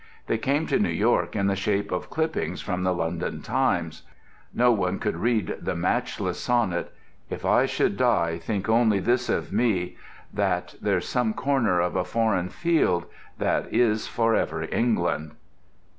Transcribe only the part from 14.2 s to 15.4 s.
ever England."